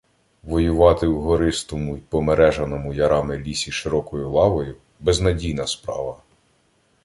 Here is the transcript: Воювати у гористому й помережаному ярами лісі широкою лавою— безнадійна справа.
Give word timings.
Воювати 0.43 1.07
у 1.07 1.21
гористому 1.21 1.97
й 1.97 1.99
помережаному 1.99 2.93
ярами 2.93 3.37
лісі 3.37 3.71
широкою 3.71 4.29
лавою— 4.31 4.75
безнадійна 4.99 5.67
справа. 5.67 6.17